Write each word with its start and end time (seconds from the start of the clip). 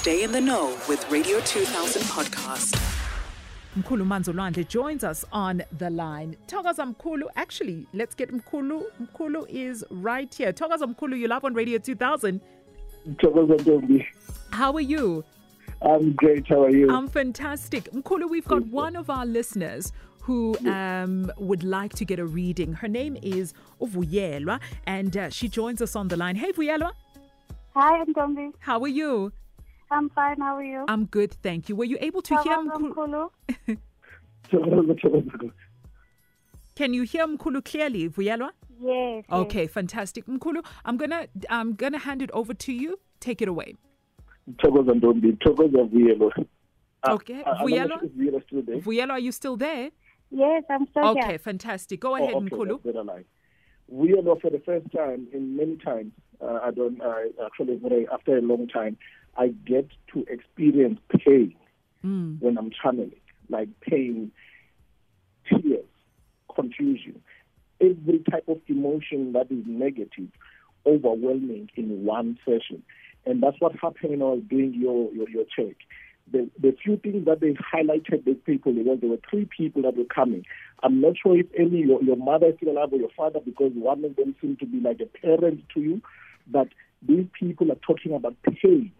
Stay 0.00 0.22
in 0.22 0.32
the 0.32 0.40
know 0.40 0.68
with 0.88 1.04
Radio 1.10 1.40
2000 1.40 2.00
podcast. 2.04 2.74
Mkhulu 3.78 4.02
Manzolwandle 4.06 4.66
joins 4.66 5.04
us 5.04 5.26
on 5.30 5.62
the 5.76 5.90
line. 5.90 6.36
Thokoza 6.46 6.86
Mkhulu, 6.94 7.24
actually, 7.36 7.86
let's 7.92 8.14
get 8.14 8.32
Mkhulu. 8.32 8.84
Mkhulu 9.02 9.44
is 9.50 9.84
right 9.90 10.34
here. 10.34 10.54
Thokoza 10.54 10.86
Mkhulu, 10.94 11.18
you 11.18 11.28
love 11.28 11.44
on 11.44 11.52
Radio 11.52 11.78
2000. 11.78 12.40
Thokoza 13.16 13.56
Ntombi. 13.58 14.06
How 14.52 14.72
are 14.72 14.80
you? 14.80 15.22
I'm 15.82 16.12
great. 16.12 16.48
How 16.48 16.62
are 16.64 16.70
you? 16.74 16.90
I'm 16.90 17.06
fantastic. 17.06 17.90
Mkhulu, 17.92 18.30
we've 18.30 18.48
got 18.48 18.64
one 18.68 18.96
of 18.96 19.10
our 19.10 19.26
listeners 19.26 19.92
who 20.22 20.56
um, 20.66 21.30
would 21.36 21.62
like 21.62 21.92
to 21.96 22.06
get 22.06 22.18
a 22.18 22.24
reading. 22.24 22.72
Her 22.72 22.88
name 22.88 23.18
is 23.22 23.52
Uvuyelwa, 23.82 24.60
and 24.86 25.14
uh, 25.14 25.28
she 25.28 25.46
joins 25.48 25.82
us 25.82 25.94
on 25.94 26.08
the 26.08 26.16
line. 26.16 26.36
Hey, 26.36 26.52
Vuyelwa, 26.52 26.92
Hi, 27.74 28.02
Ntombi. 28.06 28.52
how 28.60 28.80
are 28.80 28.88
you? 28.88 29.30
I'm 29.90 30.08
fine. 30.10 30.40
How 30.40 30.56
are 30.56 30.64
you? 30.64 30.84
I'm 30.88 31.06
good, 31.06 31.32
thank 31.42 31.68
you. 31.68 31.76
Were 31.76 31.84
you 31.84 31.98
able 32.00 32.22
to 32.22 32.36
hear 32.42 32.56
Mkulu? 32.58 32.94
Mkhulu. 32.94 33.30
Thokoza, 34.50 34.94
Thokoza. 35.02 35.50
Can 36.76 36.94
you 36.94 37.02
hear 37.02 37.26
Mkhulu 37.26 37.64
clearly, 37.64 38.08
Vuyelwa? 38.08 38.50
Yes. 38.80 39.24
yes. 39.24 39.24
Okay, 39.30 39.66
fantastic. 39.66 40.26
Mkhulu, 40.26 40.64
I'm 40.84 40.96
gonna 40.96 41.26
I'm 41.48 41.74
gonna 41.74 41.98
hand 41.98 42.22
it 42.22 42.30
over 42.32 42.54
to 42.54 42.72
you. 42.72 42.98
Take 43.20 43.42
it 43.42 43.48
away. 43.48 43.74
Thokoza 44.58 44.92
Ntombi. 44.94 45.36
Thokoza 45.38 45.88
Vuyelo. 45.90 46.30
Uh, 47.02 47.14
Okay, 47.14 47.42
Vuyelo? 47.62 47.98
Vuyelo. 48.16 48.82
Vuyelwa, 48.82 49.10
are 49.12 49.18
you 49.18 49.32
still 49.32 49.56
there? 49.56 49.90
Yes, 50.30 50.62
I'm 50.70 50.86
still 50.88 51.04
Okay, 51.08 51.28
here. 51.30 51.38
fantastic. 51.38 51.98
Go 52.00 52.14
ahead, 52.14 52.30
Oh, 52.34 52.38
okay, 52.38 52.48
Mkhulu. 52.56 52.80
Better 53.90 54.14
line. 54.14 54.24
Vuyelo, 54.24 54.40
for 54.40 54.50
the 54.50 54.62
first 54.64 54.92
time 54.92 55.26
in 55.32 55.56
many 55.56 55.76
times, 55.76 56.12
uh, 56.40 56.58
I 56.62 56.70
don't, 56.70 57.02
I 57.02 57.28
actually, 57.44 57.76
very, 57.76 58.08
after 58.12 58.36
a 58.36 58.42
long 58.42 58.68
time, 58.68 58.96
I 59.36 59.48
get 59.48 59.88
to 60.14 60.24
experience 60.28 61.00
pain 61.24 61.54
Mm. 62.04 62.40
when 62.40 62.56
I'm 62.56 62.70
channeling, 62.82 63.20
like 63.50 63.68
pain, 63.82 64.32
tears, 65.48 65.84
confusion, 66.54 67.20
every 67.78 68.24
type 68.30 68.48
of 68.48 68.58
emotion 68.68 69.34
that 69.34 69.50
is 69.50 69.64
negative, 69.66 70.28
overwhelming 70.86 71.68
in 71.76 72.04
one 72.04 72.38
session. 72.46 72.82
And 73.26 73.42
that's 73.42 73.60
what 73.60 73.72
happened 73.72 74.12
when 74.12 74.22
I 74.22 74.24
was 74.24 74.42
doing 74.48 74.72
your, 74.72 75.12
your, 75.12 75.28
your 75.28 75.44
check. 75.44 75.76
The, 76.32 76.48
the 76.60 76.76
few 76.82 76.96
things 76.96 77.24
that 77.26 77.40
they 77.40 77.54
highlighted 77.54 78.24
the 78.24 78.34
people, 78.34 78.72
there, 78.72 78.84
was, 78.84 78.98
there 79.00 79.10
were 79.10 79.18
three 79.28 79.46
people 79.46 79.82
that 79.82 79.96
were 79.96 80.04
coming. 80.04 80.44
I'm 80.82 81.00
not 81.00 81.14
sure 81.20 81.36
if 81.36 81.46
any, 81.58 81.80
your, 81.80 82.02
your 82.02 82.16
mother 82.16 82.46
is 82.46 82.56
still 82.56 82.72
alive 82.72 82.92
or 82.92 82.98
your 82.98 83.10
father, 83.16 83.40
because 83.44 83.72
one 83.74 84.04
of 84.04 84.16
them 84.16 84.36
seemed 84.40 84.60
to 84.60 84.66
be 84.66 84.80
like 84.80 85.00
a 85.00 85.06
parent 85.06 85.64
to 85.74 85.80
you. 85.80 86.02
But 86.46 86.68
these 87.02 87.26
people 87.38 87.72
are 87.72 87.78
talking 87.86 88.14
about 88.14 88.36
pain 88.42 88.92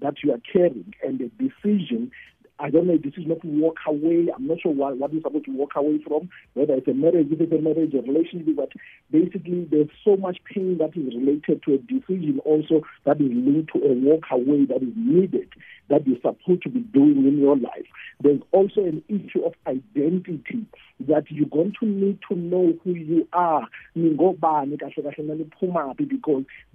that 0.00 0.14
you 0.22 0.32
are 0.32 0.40
carrying 0.52 0.94
and 1.02 1.18
the 1.18 1.30
decision 1.38 2.10
I 2.58 2.70
don't 2.70 2.86
know 2.86 2.94
if 2.94 3.02
this 3.02 3.12
is 3.18 3.26
not 3.26 3.42
to 3.42 3.48
walk 3.48 3.76
away. 3.86 4.28
I'm 4.34 4.46
not 4.46 4.60
sure 4.62 4.72
what, 4.72 4.96
what 4.96 5.10
supposed 5.10 5.44
to 5.44 5.56
walk 5.56 5.72
away 5.76 5.98
from, 6.06 6.30
whether 6.54 6.74
it's 6.74 6.88
a 6.88 6.94
marriage, 6.94 7.28
if 7.30 7.40
it's 7.40 7.52
a 7.52 7.60
marriage, 7.60 7.92
a 7.92 8.00
relationship, 8.00 8.56
but 8.56 8.72
basically 9.10 9.68
there's 9.70 9.90
so 10.02 10.16
much 10.16 10.38
pain 10.52 10.78
that 10.78 10.96
is 10.96 11.14
related 11.14 11.62
to 11.64 11.74
a 11.74 11.78
decision 11.78 12.40
also 12.44 12.82
that 13.04 13.20
is 13.20 13.30
linked 13.30 13.72
to 13.74 13.78
a 13.84 13.92
walk 13.92 14.24
away 14.30 14.64
that 14.64 14.82
is 14.82 14.94
needed, 14.96 15.48
that 15.90 16.06
you're 16.06 16.16
supposed 16.22 16.62
to 16.62 16.70
be 16.70 16.80
doing 16.80 17.26
in 17.26 17.38
your 17.38 17.56
life. 17.56 17.86
There's 18.22 18.40
also 18.52 18.80
an 18.80 19.02
issue 19.08 19.44
of 19.44 19.54
identity 19.66 20.66
that 21.00 21.30
you're 21.30 21.48
going 21.48 21.74
to 21.80 21.86
need 21.86 22.18
to 22.30 22.36
know 22.36 22.72
who 22.82 22.94
you 22.94 23.28
are, 23.34 23.68
because 23.94 24.36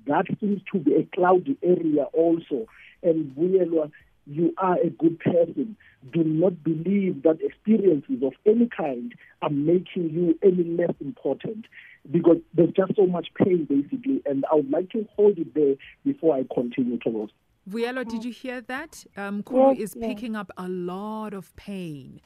that 0.06 0.26
seems 0.40 0.62
to 0.72 0.80
be 0.80 0.94
a 0.94 1.08
cloudy 1.16 1.58
area 1.64 2.04
also. 2.14 2.68
And 3.02 3.36
Vuyelwa, 3.36 3.92
you 4.26 4.54
are 4.58 4.78
a 4.80 4.90
good 4.90 5.20
person. 5.20 5.76
Do 6.14 6.24
not 6.24 6.64
believe 6.64 7.24
that 7.24 7.40
experiences 7.42 8.24
of 8.24 8.34
any 8.46 8.68
kind 8.76 9.14
are 9.42 9.50
making 9.50 10.10
you 10.12 10.38
any 10.44 10.64
less 10.64 10.96
important 11.00 11.66
because 12.12 12.38
there's 12.54 12.72
just 12.72 12.96
so 12.96 13.06
much 13.06 13.28
pain, 13.36 13.66
basically. 13.66 14.22
And 14.26 14.46
I 14.52 14.56
would 14.56 14.72
like 14.72 14.90
to 14.92 15.08
hold 15.16 15.38
it 15.38 15.54
there 15.54 15.76
before 16.06 16.36
I 16.36 16.46
continue 16.54 16.98
to 17.00 17.12
go. 17.12 17.28
Vuyelwa, 17.70 18.08
did 18.08 18.24
you 18.26 18.32
hear 18.32 18.62
that? 18.62 19.06
Um, 19.16 19.44
Mkhulu 19.44 19.76
Yes, 19.76 19.78
is 19.80 19.96
yes. 19.98 20.08
picking 20.08 20.36
up 20.36 20.52
a 20.58 20.68
lot 20.68 21.34
of 21.34 21.56
pain. 21.56 22.22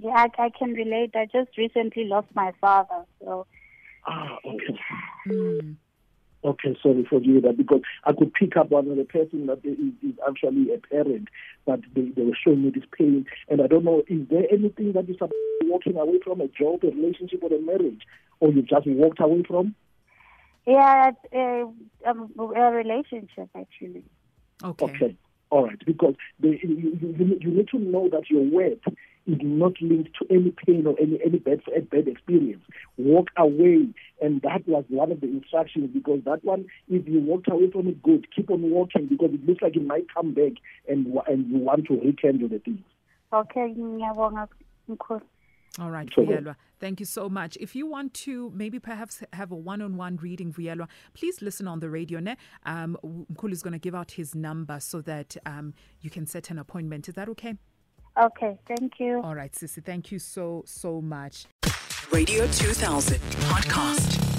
Yeah, 0.00 0.10
I, 0.38 0.44
I 0.44 0.50
can 0.58 0.72
relate. 0.72 1.14
I 1.14 1.26
just 1.26 1.56
recently 1.58 2.04
lost 2.04 2.28
my 2.34 2.52
father, 2.60 3.04
so 3.20 3.46
Ah, 4.06 4.36
okay. 4.44 4.78
Mm. 5.28 5.76
Okay, 6.44 6.76
sorry 6.82 7.06
for 7.08 7.20
you 7.20 7.40
that 7.42 7.56
because 7.56 7.82
I 8.04 8.12
could 8.12 8.34
pick 8.34 8.56
up 8.56 8.70
one 8.70 8.88
of 8.90 8.96
the 8.96 9.04
person 9.04 9.46
that 9.46 9.60
is, 9.64 9.78
is 10.02 10.18
actually 10.28 10.74
a 10.74 10.78
parent, 10.78 11.28
but 11.64 11.80
they, 11.94 12.10
they 12.16 12.22
were 12.22 12.36
showing 12.44 12.64
me 12.64 12.70
this 12.70 12.84
pain. 12.98 13.26
And 13.48 13.62
I 13.62 13.68
don't 13.68 13.84
know, 13.84 14.02
is 14.08 14.28
there 14.28 14.44
anything 14.50 14.92
that 14.94 15.08
you're 15.08 15.28
walking 15.62 15.96
away 15.96 16.18
from, 16.24 16.40
a 16.40 16.48
job, 16.48 16.80
a 16.82 16.88
relationship, 16.88 17.42
or 17.42 17.54
a 17.54 17.60
marriage, 17.60 18.02
or 18.40 18.52
you 18.52 18.62
just 18.62 18.86
walked 18.86 19.20
away 19.20 19.44
from? 19.46 19.76
yeah, 20.66 21.10
uh, 21.34 22.08
um, 22.08 22.30
a 22.38 22.70
relationship 22.70 23.48
actually. 23.56 24.04
Okay. 24.62 24.84
Okay. 24.84 25.16
All 25.50 25.66
right. 25.66 25.84
Because 25.84 26.14
the, 26.40 26.58
you, 26.62 26.98
you, 27.00 27.38
you 27.40 27.50
need 27.50 27.68
to 27.68 27.78
know 27.78 28.08
that 28.10 28.30
your 28.30 28.42
worth 28.42 28.78
is 29.26 29.38
not 29.42 29.72
linked 29.80 30.10
to 30.18 30.26
any 30.34 30.52
pain 30.66 30.86
or 30.86 30.96
any, 31.00 31.18
any 31.24 31.38
bad, 31.38 31.60
a 31.76 31.80
bad 31.80 32.08
experience. 32.08 32.62
Walk 32.96 33.28
away. 33.36 33.88
And 34.20 34.42
that 34.42 34.66
was 34.66 34.84
one 34.88 35.12
of 35.12 35.20
the 35.20 35.28
instructions 35.28 35.90
because 35.92 36.20
that 36.24 36.44
one, 36.44 36.66
if 36.88 37.06
you 37.08 37.20
walked 37.20 37.48
away 37.50 37.70
from 37.70 37.88
it, 37.88 38.02
good. 38.02 38.26
Keep 38.34 38.50
on 38.50 38.62
walking 38.70 39.06
because 39.06 39.30
it 39.32 39.46
looks 39.46 39.62
like 39.62 39.76
it 39.76 39.86
might 39.86 40.06
come 40.12 40.34
back 40.34 40.52
and, 40.88 41.06
and 41.28 41.50
you 41.50 41.58
want 41.58 41.86
to 41.86 41.94
rekindle 42.00 42.48
the 42.48 42.58
things. 42.58 42.80
Okay, 43.32 43.74
ngiyabonga 43.78 44.48
Mkhulu. 44.88 45.22
All 45.78 45.90
right, 45.90 46.08
So- 46.14 46.22
Vuyelwa. 46.22 46.56
Thank 46.80 46.98
you 47.00 47.06
so 47.06 47.28
much. 47.28 47.56
If 47.60 47.76
you 47.76 47.86
want 47.86 48.12
to 48.14 48.50
maybe 48.54 48.80
perhaps 48.80 49.22
have 49.32 49.52
a 49.52 49.54
one-on-one 49.56 50.16
reading, 50.16 50.52
Vuyelwa, 50.52 50.88
please 51.14 51.40
listen 51.40 51.68
on 51.68 51.78
the 51.78 51.88
radio. 51.88 52.18
Ne? 52.18 52.36
Um, 52.66 52.98
Mkhulu 53.04 53.52
is 53.52 53.62
going 53.62 53.72
to 53.72 53.78
give 53.78 53.94
out 53.94 54.10
his 54.10 54.34
number 54.34 54.80
so 54.80 55.00
that 55.02 55.36
um, 55.46 55.74
you 56.00 56.10
can 56.10 56.26
set 56.26 56.50
an 56.50 56.58
appointment. 56.58 57.08
Is 57.08 57.14
that 57.14 57.28
okay? 57.30 57.54
Okay, 58.20 58.58
thank 58.66 58.94
you. 58.98 59.22
All 59.22 59.34
right, 59.34 59.52
Sissy. 59.52 59.82
Thank 59.84 60.12
you 60.12 60.18
so, 60.18 60.62
so 60.66 61.00
much. 61.00 61.46
Radio 62.12 62.46
2000 62.48 63.18
podcast. 63.18 64.31